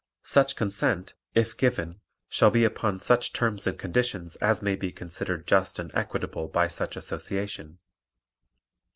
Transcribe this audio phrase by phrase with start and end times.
[0.23, 5.45] Such consent, if given, shall be upon such terms and conditions as may be considered
[5.45, 7.77] just and equitable by such Association.